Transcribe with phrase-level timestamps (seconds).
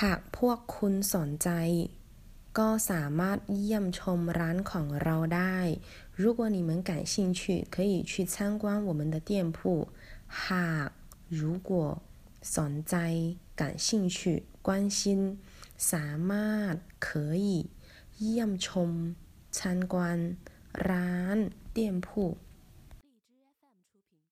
[0.00, 1.50] หากพวกคุณสนใจ
[2.58, 5.58] ก็สามารถเยี่ยมชมร้านของเราได้
[6.22, 7.40] 如果你们感兴趣
[7.74, 9.58] 可以去参观我们的店铺
[10.42, 10.88] หาก
[11.40, 11.70] 如果
[12.56, 12.94] สนใจ
[13.60, 14.18] 感兴趣
[14.66, 15.00] 关心
[15.92, 16.74] สามารถ
[17.06, 17.08] 可
[17.46, 17.50] 以
[18.18, 18.90] เยี่ยมชม
[19.56, 19.58] 参
[19.92, 19.94] 观
[20.88, 21.36] ร้าน
[21.76, 22.08] 店铺